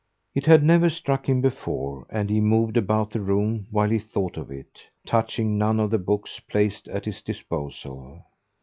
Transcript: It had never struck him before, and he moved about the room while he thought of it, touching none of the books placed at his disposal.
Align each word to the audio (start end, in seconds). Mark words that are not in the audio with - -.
It 0.33 0.47
had 0.47 0.63
never 0.63 0.89
struck 0.89 1.29
him 1.29 1.41
before, 1.41 2.07
and 2.09 2.27
he 2.27 2.41
moved 2.41 2.75
about 2.75 3.11
the 3.11 3.19
room 3.21 3.67
while 3.69 3.91
he 3.91 3.99
thought 3.99 4.35
of 4.35 4.49
it, 4.49 4.79
touching 5.05 5.59
none 5.59 5.79
of 5.79 5.91
the 5.91 5.99
books 5.99 6.39
placed 6.39 6.87
at 6.87 7.05
his 7.05 7.21
disposal. 7.21 8.25